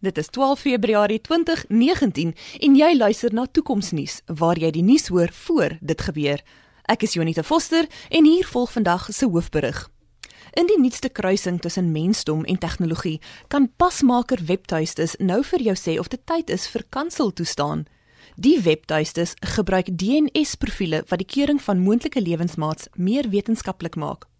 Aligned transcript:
Dit 0.00 0.18
is 0.18 0.26
12 0.26 0.60
Februarie 0.60 1.20
2019 1.20 2.34
en 2.58 2.74
jy 2.76 2.96
luister 2.96 3.32
na 3.34 3.48
Toekomsnuus 3.50 4.20
waar 4.26 4.58
jy 4.58 4.70
die 4.70 4.82
nuus 4.86 5.08
hoor 5.10 5.32
voor 5.34 5.74
dit 5.80 6.04
gebeur. 6.06 6.44
Ek 6.86 7.02
is 7.02 7.16
Jonita 7.18 7.42
Foster 7.42 7.88
en 8.06 8.28
hier 8.28 8.46
volg 8.46 8.70
vandag 8.76 9.08
se 9.10 9.26
hoofberig. 9.26 9.80
In 10.54 10.70
die 10.70 10.78
nuutste 10.78 11.10
kruising 11.10 11.58
tussen 11.60 11.90
mensdom 11.90 12.44
en 12.44 12.62
tegnologie 12.62 13.18
kan 13.48 13.66
pasmaker 13.76 14.38
webtuistes 14.46 15.16
nou 15.18 15.42
vir 15.42 15.66
jou 15.66 15.74
sê 15.74 15.98
of 15.98 16.14
dit 16.14 16.22
tyd 16.30 16.54
is 16.54 16.70
vir 16.70 16.86
kansel 16.94 17.34
toestaan. 17.34 17.88
Die 18.38 18.60
webtuistes 18.62 19.34
gebruik 19.56 19.90
DNS-profile 19.98 21.02
wat 21.10 21.26
die 21.26 21.32
keuring 21.34 21.58
van 21.58 21.82
moontlike 21.82 22.22
lewensmaats 22.22 22.86
meer 22.94 23.26
wetenskaplik 23.34 23.98
maak. 23.98 24.30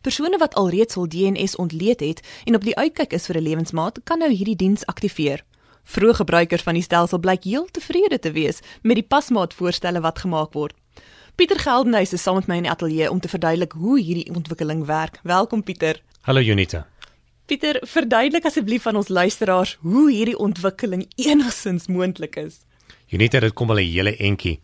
Persone 0.00 0.38
wat 0.38 0.54
alreeds 0.54 0.94
hul 0.94 1.08
DNS 1.08 1.56
ontleed 1.56 2.00
het 2.00 2.20
en 2.44 2.54
op 2.54 2.64
die 2.64 2.76
uitkyk 2.76 3.12
is 3.12 3.26
vir 3.26 3.36
'n 3.36 3.42
lewensmaat, 3.42 4.00
kan 4.04 4.18
nou 4.18 4.30
hierdie 4.30 4.56
diens 4.56 4.86
aktiveer. 4.86 5.44
Vroeë 5.84 6.14
gebruikers 6.14 6.62
van 6.62 6.74
die 6.74 6.82
stelsel 6.82 7.18
blyk 7.18 7.44
heel 7.44 7.66
tevrede 7.70 8.18
te 8.18 8.32
wees 8.32 8.58
met 8.82 8.94
die 8.94 9.06
pasmaatvoorstelle 9.06 10.00
wat 10.00 10.18
gemaak 10.18 10.52
word. 10.52 10.74
Pieter 11.36 11.58
Geldenhuys 11.58 12.12
is 12.12 12.22
saam 12.22 12.34
met 12.34 12.46
my 12.46 12.56
in 12.56 12.62
die 12.62 12.70
ateljee 12.72 13.10
om 13.10 13.20
te 13.20 13.28
verduidelik 13.28 13.72
hoe 13.72 14.00
hierdie 14.00 14.34
ontwikkeling 14.34 14.86
werk. 14.86 15.20
Welkom 15.22 15.62
Pieter. 15.62 16.02
Hallo 16.20 16.40
Junita. 16.40 16.86
Pieter, 17.46 17.78
verduidelik 17.86 18.44
asseblief 18.44 18.86
aan 18.86 18.96
ons 18.96 19.08
luisteraars 19.08 19.76
hoe 19.80 20.10
hierdie 20.10 20.38
ontwikkeling 20.38 21.04
enigstens 21.14 21.86
moontlik 21.86 22.36
is. 22.36 22.64
Junita, 23.06 23.40
dit 23.40 23.52
kom 23.52 23.70
al 23.70 23.78
'n 23.78 23.92
hele 23.92 24.16
entjie 24.16 24.60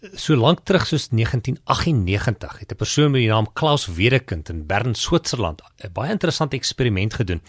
so 0.00 0.34
lank 0.34 0.62
terug 0.64 0.86
soos 0.88 1.08
1998 1.12 2.58
het 2.58 2.72
'n 2.72 2.76
persoon 2.76 3.10
met 3.10 3.20
die 3.20 3.28
naam 3.28 3.52
Klaus 3.52 3.86
Wedekind 3.86 4.48
in 4.48 4.66
Bern, 4.66 4.94
Switserland 4.94 5.62
'n 5.84 5.92
baie 5.92 6.10
interessante 6.10 6.56
eksperiment 6.56 7.14
gedoen. 7.14 7.42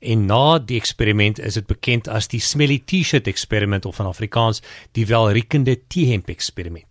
En 0.00 0.26
na 0.26 0.58
die 0.58 0.78
eksperiment 0.78 1.38
is 1.38 1.54
dit 1.54 1.66
bekend 1.66 2.08
as 2.08 2.28
die 2.28 2.40
Smelly 2.40 2.82
T-shirt 2.84 3.26
eksperiment 3.26 3.84
of 3.84 3.98
in 3.98 4.06
Afrikaans 4.06 4.62
die 4.92 5.06
welriekende 5.06 5.80
T-hemp 5.88 6.28
eksperiment. 6.28 6.87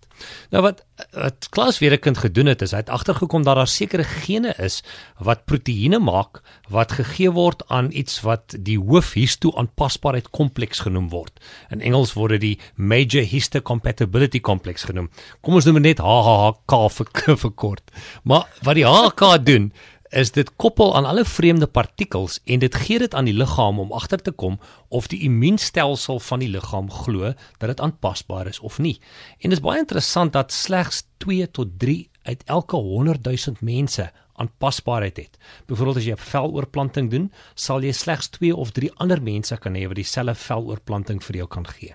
Nou 0.54 0.64
wat 0.66 0.84
wat 1.14 1.50
Klaus 1.54 1.78
Wedekind 1.80 2.18
gedoen 2.18 2.50
het 2.50 2.62
is 2.66 2.72
hy 2.74 2.80
het 2.82 2.90
agtergekom 2.90 3.44
dat 3.46 3.60
daar 3.60 3.70
sekere 3.70 4.04
gene 4.04 4.54
is 4.58 4.80
wat 5.22 5.46
proteïene 5.46 6.00
maak 6.02 6.42
wat 6.74 6.96
gegee 6.98 7.30
word 7.32 7.62
aan 7.74 7.92
iets 7.92 8.22
wat 8.26 8.56
die 8.58 8.80
hoofhistoaanpasbaarheid 8.80 10.32
kompleks 10.34 10.82
genoem 10.86 11.10
word. 11.14 11.38
In 11.70 11.82
Engels 11.86 12.16
word 12.18 12.38
dit 12.38 12.42
die 12.42 12.60
Major 12.76 13.22
Histocompatibility 13.22 14.42
Complex 14.42 14.88
genoem. 14.90 15.12
Kom 15.42 15.60
ons 15.60 15.70
noem 15.70 15.82
dit 15.82 15.92
net 15.92 16.02
HHK 16.04 16.82
vir, 16.98 17.12
vir 17.44 17.54
kort. 17.56 17.94
Maar 18.24 18.50
wat 18.66 18.80
die 18.80 18.88
HHK 18.88 19.38
doen 19.46 19.72
is 20.10 20.32
dit 20.32 20.56
koppel 20.56 20.96
aan 20.96 21.06
alle 21.06 21.26
vreemde 21.26 21.68
partikels 21.68 22.40
en 22.46 22.60
dit 22.60 22.76
gee 22.76 23.00
dit 23.00 23.16
aan 23.16 23.26
die 23.26 23.34
liggaam 23.34 23.80
om 23.80 23.92
agter 23.92 24.22
te 24.22 24.32
kom 24.32 24.60
of 24.88 25.08
die 25.08 25.20
immuunstelsel 25.28 26.20
van 26.20 26.40
die 26.40 26.50
liggaam 26.50 26.92
glo 26.92 27.34
dat 27.58 27.68
dit 27.70 27.82
aanpasbaar 27.82 28.48
is 28.48 28.60
of 28.60 28.80
nie. 28.80 29.00
En 29.40 29.50
dit 29.50 29.58
is 29.60 29.64
baie 29.64 29.80
interessant 29.80 30.34
dat 30.34 30.52
slegs 30.52 31.04
2 31.18 31.52
tot 31.52 31.80
3 31.80 32.10
uit 32.24 32.44
elke 32.46 32.76
100 32.76 33.24
000 33.24 33.56
mense 33.60 34.12
aanpasbaarheid 34.42 35.18
het. 35.18 35.38
Byvoorbeeld 35.68 35.98
as 35.98 36.08
jy 36.08 36.16
'n 36.16 36.28
veloorplanting 36.32 37.10
doen, 37.12 37.32
sal 37.56 37.82
jy 37.82 37.92
slegs 37.92 38.30
2 38.30 38.56
of 38.56 38.72
3 38.72 38.92
ander 38.98 39.22
mense 39.22 39.58
kan 39.58 39.76
hê 39.76 39.88
wat 39.88 39.96
dieselfde 39.96 40.36
veloorplanting 40.36 41.24
vir 41.24 41.36
jou 41.36 41.48
kan 41.48 41.68
gee. 41.68 41.94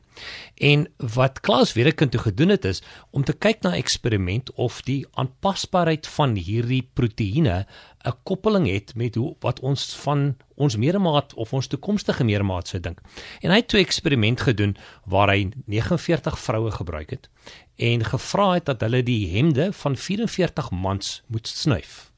En 0.57 0.87
wat 0.99 1.41
Klaus 1.41 1.73
Wedekind 1.73 2.11
toe 2.11 2.21
gedoen 2.21 2.49
het 2.49 2.65
is 2.65 2.83
om 3.11 3.25
te 3.25 3.33
kyk 3.33 3.63
na 3.63 3.75
eksperiment 3.75 4.53
of 4.53 4.83
die 4.83 5.07
aanpasbaarheid 5.13 6.07
van 6.07 6.37
hierdie 6.37 6.89
proteïene 6.95 7.67
'n 8.05 8.19
koppeling 8.23 8.67
het 8.67 8.95
met 8.95 9.15
hoe 9.15 9.37
wat 9.41 9.61
ons 9.61 9.95
van 9.97 10.37
ons 10.55 10.77
medemaat 10.77 11.35
of 11.35 11.53
ons 11.53 11.67
toekomstige 11.67 12.25
medemaat 12.25 12.69
sou 12.69 12.81
dink. 12.81 13.01
En 13.41 13.51
hy 13.51 13.57
het 13.57 13.75
'n 13.75 13.77
eksperiment 13.77 14.41
gedoen 14.41 14.77
waar 15.05 15.29
hy 15.29 15.51
49 15.67 16.39
vroue 16.39 16.71
gebruik 16.71 17.11
het 17.11 17.29
en 17.77 18.05
gevra 18.05 18.53
het 18.55 18.65
dat 18.65 18.81
hulle 18.81 19.03
die 19.03 19.29
hemde 19.29 19.73
van 19.73 19.97
44 19.97 20.71
mans 20.71 21.23
moet 21.27 21.49
snuif. 21.49 22.12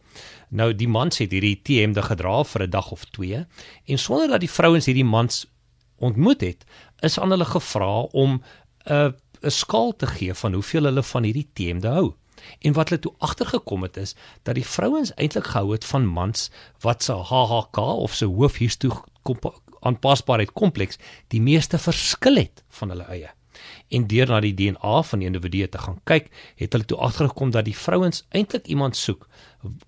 Nou 0.54 0.70
die 0.75 0.88
mans 0.88 1.19
het 1.19 1.32
hierdie 1.34 1.56
T-hemde 1.66 2.03
gedra 2.06 2.44
vir 2.47 2.62
'n 2.62 2.70
dag 2.70 2.91
of 2.94 3.04
2 3.04 3.47
en 3.84 3.98
sonder 3.98 4.28
dat 4.28 4.41
die 4.41 4.50
vrouens 4.50 4.87
hierdie 4.87 5.04
mans 5.04 5.47
ontmoet 5.98 6.41
het, 6.41 6.65
is 7.00 7.19
aan 7.19 7.31
hulle 7.31 7.44
gevra 7.44 8.00
om 8.12 8.42
'n 8.87 9.14
'n 9.43 9.50
skaal 9.50 9.97
te 9.97 10.06
gee 10.06 10.34
van 10.34 10.53
hoeveel 10.53 10.84
hulle 10.84 11.03
van 11.03 11.22
hierdie 11.22 11.48
T-hemde 11.53 11.88
hou. 11.88 12.14
En 12.60 12.72
wat 12.72 12.88
hulle 12.88 13.00
toe 13.00 13.14
agtergekom 13.19 13.82
het 13.82 13.97
is 13.97 14.14
dat 14.43 14.54
die 14.54 14.66
vrouens 14.66 15.14
eintlik 15.14 15.47
gehou 15.47 15.72
het 15.72 15.84
van 15.84 16.06
mans 16.06 16.50
wat 16.81 17.03
se 17.03 17.12
HHK 17.12 17.78
of 17.78 18.14
se 18.14 18.25
hoofhisto 18.25 19.04
aanpasbaarheid 19.81 20.53
kompleks 20.53 20.98
die 21.28 21.41
meeste 21.41 21.78
verskil 21.78 22.37
het 22.37 22.64
van 22.69 22.88
hulle 22.88 23.04
eie. 23.04 23.31
En 23.88 24.06
deur 24.06 24.28
na 24.28 24.41
die 24.41 24.54
DNA 24.54 25.03
van 25.03 25.19
die 25.19 25.28
individu 25.28 25.66
te 25.69 25.78
gaan 25.78 26.00
kyk, 26.04 26.31
het 26.56 26.72
hulle 26.72 26.84
toe 26.84 26.98
agtergekom 26.98 27.50
dat 27.50 27.64
die 27.64 27.76
vrouens 27.76 28.25
eintlik 28.28 28.66
iemand 28.66 28.97
soek 28.97 29.28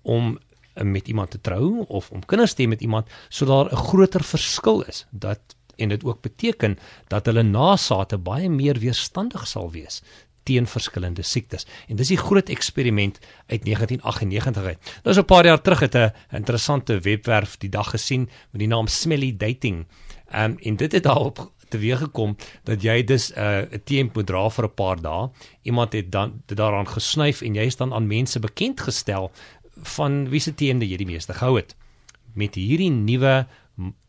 om 0.01 0.37
met 0.83 1.07
iemand 1.07 1.31
te 1.31 1.41
trou 1.41 1.85
of 1.87 2.11
om 2.11 2.25
kinders 2.25 2.53
te 2.53 2.63
hê 2.63 2.67
met 2.67 2.81
iemand 2.81 3.07
sodat 3.29 3.69
daar 3.69 3.79
'n 3.79 3.85
groter 3.87 4.23
verskil 4.23 4.83
is 4.83 5.05
dat 5.11 5.39
en 5.75 5.89
dit 5.89 6.03
ook 6.03 6.21
beteken 6.21 6.77
dat 7.07 7.25
hulle 7.25 7.43
nasate 7.43 8.17
baie 8.17 8.49
meer 8.49 8.79
weerstandig 8.79 9.47
sal 9.47 9.71
wees 9.71 10.01
teen 10.47 10.67
verskillende 10.67 11.21
siektes. 11.21 11.65
En 11.87 11.99
dis 11.99 12.07
die 12.13 12.17
groot 12.17 12.49
eksperiment 12.49 13.19
uit 13.47 13.65
1998 13.65 14.63
uit. 14.63 14.93
Nou 15.03 15.15
so 15.15 15.21
'n 15.21 15.25
paar 15.25 15.45
jaar 15.45 15.61
terug 15.61 15.79
het 15.79 15.95
'n 15.95 16.13
interessante 16.31 16.99
webwerf 16.99 17.57
die 17.57 17.69
dag 17.69 17.89
gesien 17.89 18.29
met 18.51 18.59
die 18.59 18.67
naam 18.67 18.87
Smelly 18.87 19.37
Dating. 19.37 19.85
Ehm 20.31 20.51
um, 20.51 20.57
en 20.59 20.75
dit 20.75 20.91
het 20.91 21.03
daarop 21.03 21.51
teweeg 21.69 21.99
gekom 21.99 22.35
dat 22.63 22.81
jy 22.81 23.03
dus 23.03 23.31
'n 23.33 23.39
uh, 23.39 23.71
'n 23.71 23.81
teemp 23.83 24.15
moet 24.15 24.25
dra 24.25 24.49
vir 24.49 24.65
'n 24.65 24.73
paar 24.73 25.01
dae. 25.01 25.29
Iemand 25.61 25.93
het 25.93 26.11
dan 26.11 26.41
daaraan 26.45 26.87
gesnyf 26.87 27.41
en 27.41 27.53
jy 27.53 27.65
is 27.65 27.75
dan 27.75 27.93
aan 27.93 28.07
mense 28.07 28.39
bekend 28.39 28.81
gestel 28.81 29.31
van 29.81 30.29
wie 30.29 30.39
se 30.39 30.53
teende 30.55 30.87
jy 30.87 30.97
die 30.97 31.09
meeste 31.09 31.33
gehou 31.33 31.57
het. 31.57 31.75
Met 32.33 32.55
hierdie 32.55 32.91
nuwe 32.91 33.45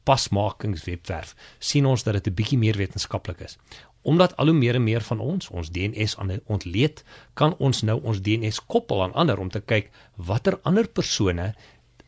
pasmakingswebwerf 0.08 1.34
sien 1.58 1.86
ons 1.86 2.04
dat 2.04 2.14
dit 2.14 2.26
'n 2.28 2.34
bietjie 2.34 2.58
meer 2.58 2.76
wetenskaplik 2.76 3.40
is. 3.40 3.58
Omdat 4.02 4.36
al 4.36 4.46
hoe 4.46 4.54
meer 4.54 4.74
en 4.74 4.84
meer 4.84 5.00
van 5.00 5.20
ons 5.20 5.48
ons 5.48 5.70
DNS 5.70 6.16
aan 6.16 6.40
ontleed, 6.46 7.04
kan 7.34 7.56
ons 7.58 7.82
nou 7.82 8.00
ons 8.02 8.20
DNS 8.20 8.64
koppel 8.66 9.02
aan 9.02 9.12
ander 9.12 9.38
om 9.38 9.48
te 9.48 9.60
kyk 9.60 9.90
watter 10.16 10.58
ander 10.62 10.88
persone 10.88 11.54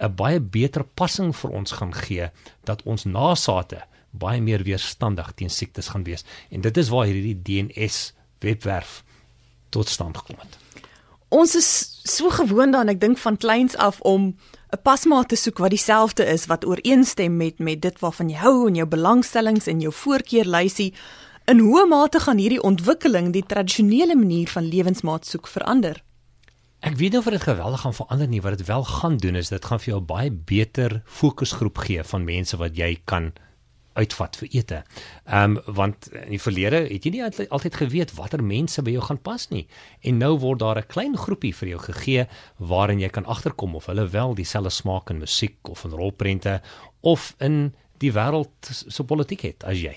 'n 0.00 0.14
baie 0.14 0.40
beter 0.40 0.84
passing 0.84 1.36
vir 1.36 1.50
ons 1.50 1.72
gaan 1.72 1.94
gee 1.94 2.30
dat 2.64 2.82
ons 2.82 3.04
nasate 3.04 3.84
baie 4.10 4.40
meer 4.40 4.62
weerstandig 4.62 5.32
teen 5.34 5.50
siektes 5.50 5.88
gaan 5.88 6.04
wees. 6.04 6.24
En 6.50 6.60
dit 6.60 6.76
is 6.76 6.88
waar 6.88 7.06
hierdie 7.06 7.42
DNS 7.42 8.12
webwerf 8.40 9.04
tot 9.70 9.88
stand 9.88 10.16
gekom 10.16 10.36
het 10.38 10.58
ons 11.30 11.54
is 11.54 11.70
so 12.04 12.30
gewoond 12.30 12.74
aan 12.74 12.88
ek 12.88 13.00
dink 13.00 13.18
van 13.18 13.36
kleins 13.36 13.76
af 13.76 14.00
om 14.00 14.36
'n 14.72 14.82
pasmaat 14.82 15.28
te 15.28 15.36
soek 15.36 15.58
wat 15.58 15.70
dieselfde 15.70 16.24
is 16.26 16.46
wat 16.46 16.66
ooreenstem 16.66 17.36
met 17.36 17.58
met 17.58 17.80
dit 17.80 18.00
waarvan 18.00 18.28
jy 18.28 18.36
hou 18.36 18.68
en 18.68 18.74
jou 18.74 18.86
belangstellings 18.86 19.66
en 19.66 19.80
jou 19.80 19.92
voorkeurlysie 19.92 20.94
in 21.44 21.58
hoe 21.58 21.86
mate 21.86 22.20
gaan 22.20 22.38
hierdie 22.38 22.62
ontwikkeling 22.62 23.32
die 23.32 23.46
tradisionele 23.46 24.16
manier 24.16 24.48
van 24.48 24.68
lewensmaat 24.68 25.26
soek 25.26 25.48
verander? 25.48 26.02
Ek 26.80 26.96
weet 26.96 27.12
nie 27.12 27.18
of 27.18 27.24
dit 27.28 27.42
geweldig 27.42 27.80
gaan 27.80 27.94
verander 27.94 28.28
nie. 28.28 28.40
Wat 28.40 28.58
dit 28.58 28.66
wel 28.66 28.84
gaan 28.84 29.16
doen 29.16 29.36
is 29.36 29.48
dit 29.48 29.64
gaan 29.64 29.80
vir 29.80 29.92
jou 29.92 30.00
baie 30.00 30.30
beter 30.30 31.02
fokusgroep 31.04 31.78
gee 31.78 32.04
van 32.04 32.24
mense 32.24 32.56
wat 32.56 32.76
jy 32.76 32.96
kan 33.04 33.32
uitvat 34.00 34.38
vir 34.40 34.48
ete. 34.60 34.82
Ehm 35.26 35.56
um, 35.56 35.74
want 35.80 36.08
in 36.12 36.34
die 36.34 36.42
verlede 36.42 36.82
het 36.88 37.06
jy 37.06 37.12
nie 37.14 37.22
altyd 37.24 37.78
geweet 37.82 38.14
watter 38.16 38.42
mense 38.44 38.82
by 38.82 38.96
jou 38.96 39.04
gaan 39.06 39.20
pas 39.22 39.48
nie. 39.52 39.66
En 40.02 40.18
nou 40.18 40.32
word 40.38 40.60
daar 40.60 40.78
'n 40.78 40.88
klein 40.88 41.16
groepie 41.16 41.54
vir 41.54 41.68
jou 41.68 41.80
gegee 41.86 42.26
waarin 42.58 43.00
jy 43.00 43.08
kan 43.08 43.24
agterkom 43.24 43.74
of 43.74 43.86
hulle 43.86 44.08
wel 44.08 44.34
dieselfde 44.34 44.70
smaak 44.70 45.10
in 45.10 45.18
musiek 45.18 45.68
of 45.68 45.84
in 45.84 45.90
rolprente 45.90 46.60
of 47.00 47.34
in 47.38 47.74
die 47.98 48.12
wêreld 48.12 48.52
so 48.70 49.04
politiek 49.04 49.40
het 49.40 49.64
as 49.64 49.78
jy. 49.78 49.96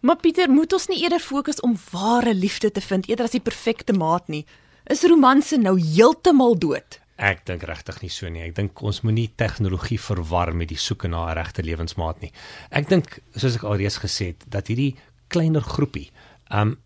Maar 0.00 0.16
Pieter, 0.16 0.50
moet 0.50 0.72
ons 0.72 0.86
nie 0.86 1.00
eerder 1.02 1.20
fokus 1.20 1.60
om 1.60 1.76
ware 1.90 2.34
liefde 2.34 2.70
te 2.70 2.80
vind 2.80 3.08
eerder 3.08 3.24
as 3.24 3.34
die 3.34 3.40
perfekte 3.40 3.92
maat 3.92 4.28
nie? 4.28 4.44
Is 4.84 5.02
romanse 5.02 5.56
nou 5.56 5.80
heeltemal 5.80 6.58
dood? 6.58 7.00
Ek 7.16 7.46
dink 7.48 7.62
regtig 7.64 8.02
nie 8.02 8.10
so 8.12 8.28
nie. 8.28 8.42
Ek 8.44 8.54
dink 8.56 8.82
ons 8.84 9.00
moenie 9.00 9.30
tegnologie 9.40 9.98
verwar 9.98 10.52
met 10.52 10.68
die 10.68 10.76
soeke 10.76 11.08
na 11.08 11.30
'n 11.30 11.36
regte 11.36 11.62
lewensmaat 11.62 12.20
nie. 12.20 12.32
Ek 12.70 12.88
dink 12.88 13.20
soos 13.36 13.56
ek 13.56 13.64
alreeds 13.64 13.98
gesê 13.98 14.26
het 14.36 14.44
dat 14.48 14.68
hierdie 14.68 14.96
kleiner 15.28 15.62
groepie, 15.62 16.10
ehm 16.50 16.60
um, 16.60 16.76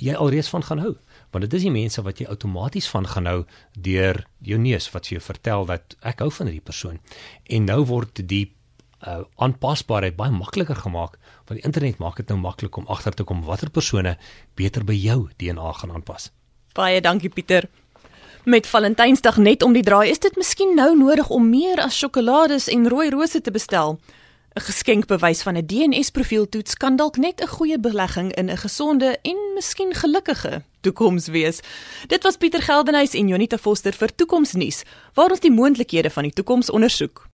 jy 0.00 0.14
alreeds 0.14 0.48
van 0.48 0.62
gaan 0.62 0.78
hou, 0.78 0.94
want 1.30 1.44
dit 1.44 1.54
is 1.54 1.62
die 1.62 1.70
mense 1.74 2.02
wat 2.02 2.20
jy 2.20 2.26
outomaties 2.26 2.88
van 2.88 3.06
gaan 3.06 3.26
hou 3.26 3.44
deur 3.76 4.24
jou 4.40 4.58
neus 4.58 4.88
wat 4.94 5.06
vir 5.06 5.18
jou 5.18 5.24
vertel 5.26 5.66
dat 5.66 5.96
ek 6.00 6.22
hou 6.24 6.30
van 6.30 6.46
hierdie 6.46 6.64
persoon. 6.64 6.98
En 7.50 7.64
nou 7.64 7.84
word 7.84 8.22
die 8.28 8.46
uh 9.00 9.24
aanpasbaarheid 9.40 10.16
baie 10.16 10.30
makliker 10.30 10.76
gemaak 10.76 11.14
want 11.48 11.56
die 11.56 11.64
internet 11.64 11.98
maak 11.98 12.16
dit 12.20 12.28
nou 12.28 12.36
maklik 12.38 12.76
om 12.76 12.88
agter 12.92 13.14
te 13.16 13.24
kom 13.24 13.40
watter 13.42 13.70
persone 13.70 14.18
beter 14.54 14.84
by 14.84 14.92
jou 14.92 15.30
DNA 15.40 15.72
gaan 15.72 15.94
aanpas. 15.96 16.30
Baie 16.76 17.00
dankie 17.00 17.30
Pieter. 17.32 17.68
Met 18.44 18.66
Valentynsdag 18.66 19.36
net 19.36 19.62
om 19.62 19.74
die 19.76 19.82
draai, 19.84 20.08
is 20.08 20.18
dit 20.18 20.36
miskien 20.36 20.70
nou 20.74 20.94
nodig 20.96 21.28
om 21.28 21.44
meer 21.50 21.76
as 21.84 21.98
sjokolades 21.98 22.70
en 22.72 22.88
rooi 22.88 23.10
rose 23.12 23.40
te 23.40 23.50
bestel. 23.50 23.98
'n 24.56 24.60
Geskenkbewys 24.60 25.42
van 25.42 25.56
'n 25.56 25.66
DNS-profieltoets 25.66 26.74
kan 26.74 26.96
dalk 26.96 27.16
net 27.16 27.42
'n 27.42 27.46
goeie 27.46 27.78
belegging 27.78 28.32
in 28.32 28.50
'n 28.50 28.56
gesonde 28.56 29.18
en 29.22 29.36
miskien 29.54 29.94
gelukkige 29.94 30.62
toekoms 30.80 31.26
wees. 31.26 31.60
Dit 32.06 32.22
was 32.22 32.36
Pieter 32.36 32.62
Geldenhuys 32.62 33.14
en 33.14 33.28
Jonita 33.28 33.58
Foster 33.58 33.92
vir 33.92 34.14
Toekomsnuus, 34.14 34.82
waar 35.14 35.30
ons 35.30 35.40
die 35.40 35.52
moontlikhede 35.52 36.10
van 36.10 36.22
die 36.22 36.32
toekoms 36.32 36.70
ondersoek. 36.70 37.28